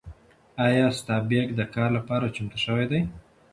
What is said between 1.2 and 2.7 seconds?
بیک د کار لپاره چمتو